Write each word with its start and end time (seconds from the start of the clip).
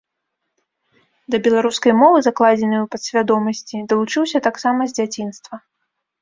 Да 1.35 1.39
беларускай 1.47 1.93
мовы, 2.01 2.17
закладзенай 2.27 2.79
у 2.85 2.87
падсвядомасці, 2.95 3.83
далучыўся 3.93 4.43
таксама 4.49 4.81
з 4.89 4.99
дзяцінства. 5.01 5.55